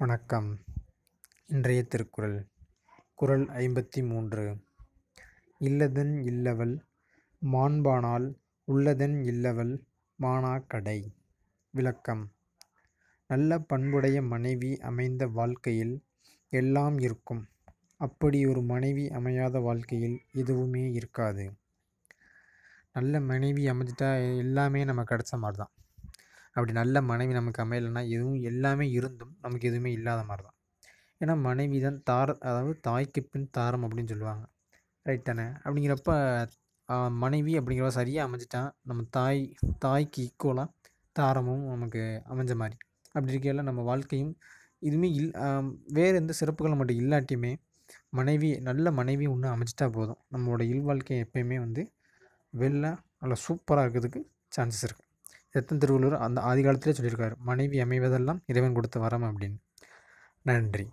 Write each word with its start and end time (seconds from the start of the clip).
வணக்கம். 0.00 0.58
இன்றைய 1.46 1.82
திருக்குறள் 1.82 2.46
குறள் 3.14 3.44
ஐம்பத்தி 3.46 4.00
மூன்று 4.08 4.44
இல்லதன் 5.58 6.12
இல்லவள் 6.20 6.72
மாண்பானால் 7.42 8.26
உள்ளதன் 8.68 9.16
இல்லவள் 9.22 9.74
மானா 10.22 10.66
கடை 10.66 11.14
விளக்கம். 11.70 12.32
நல்ல 13.26 13.58
பண்புடைய 13.58 14.22
மனைவி 14.22 14.76
அமைந்த 14.76 15.26
வாழ்க்கையில் 15.26 16.04
எல்லாம் 16.48 16.98
இருக்கும். 16.98 17.48
அப்படி 17.96 18.46
ஒரு 18.46 18.62
மனைவி 18.62 19.08
அமையாத 19.08 19.58
வாழ்க்கையில் 19.58 20.18
எதுவுமே 20.32 20.92
இருக்காது. 20.92 21.52
நல்ல 22.92 23.20
மனைவி 23.20 23.68
அமைஞ்சிட்டா 23.68 24.38
எல்லாமே 24.38 24.84
நம்ம 24.84 25.02
கிடச்ச 25.02 25.34
மாதிரி 25.36 25.56
தான் 25.56 25.74
அப்படி 26.56 26.72
நல்ல 26.80 27.00
மனைவி 27.10 27.32
நமக்கு 27.38 27.60
அமையலைன்னா 27.64 28.02
எதுவும் 28.14 28.40
எல்லாமே 28.50 28.86
இருந்தும் 28.98 29.34
நமக்கு 29.44 29.68
எதுவுமே 29.70 29.90
இல்லாத 29.98 30.22
மாதிரி 30.30 30.44
தான் 30.46 30.56
ஏன்னா 31.20 31.34
மனைவி 31.48 31.78
தான் 31.86 31.98
தார 32.08 32.28
அதாவது 32.48 32.74
தாய்க்கு 32.88 33.20
பின் 33.32 33.50
தாரம் 33.56 33.84
அப்படின்னு 33.86 34.12
சொல்லுவாங்க. 34.12 34.44
ரைட் 35.06 35.26
தானே? 35.30 35.46
அப்படிங்கிறப்ப 35.64 36.10
மனைவி 37.24 37.52
அப்படிங்கிறப்ப 37.58 37.94
சரியாக 38.00 38.26
அமைஞ்சிட்டான் 38.28 38.70
நம்ம 38.90 39.04
தாய் 39.16 39.42
தாய்க்கு 39.84 40.20
ஈக்குவலாக 40.28 40.68
தாரமும் 41.16 41.64
நமக்கு 41.72 42.02
அமைஞ்ச 42.32 42.54
மாதிரி. 42.62 42.76
அப்படி 43.14 43.32
இருக்கையில் 43.34 43.68
நம்ம 43.68 43.80
வாழ்க்கையும் 43.90 44.32
இதுவுமே 44.88 45.08
இல் 45.20 45.30
வேறு 45.98 46.16
எந்த 46.22 46.32
சிறப்புகள் 46.40 46.78
மட்டும் 46.80 47.00
இல்லாட்டியுமே 47.02 47.52
மனைவி 48.18 48.50
நல்ல 48.68 48.90
மனைவி 49.00 49.26
ஒன்று 49.34 49.48
அமைச்சிட்டா 49.54 49.86
போதும். 49.98 50.20
நம்மளோட 50.34 50.62
இல்வாழ்க்கை 50.72 51.18
எப்பயுமே 51.26 51.58
வந்து 51.66 51.84
வெளில 52.54 52.86
நல்லா 53.22 53.38
சூப்பராக 53.46 53.84
இருக்கிறதுக்கு 53.86 54.22
சான்சஸ் 54.56 54.84
இருக்குது 54.88 55.08
எத்தனை 55.52 55.78
திருவள்ளுவர் 55.78 56.18
அந்த 56.18 56.40
ஆதி 56.40 56.62
காலத்திலே 56.62 56.98
சொல்லியிருக்காரு 56.98 57.36
மனைவி 57.36 57.78
அமைவதெல்லாம் 57.78 58.42
இறைவன் 58.46 58.72
கொடுத்த 58.72 59.00
வரம் 59.00 59.22
அப்படின்னு. 59.22 59.58
நன்றி. 60.42 60.90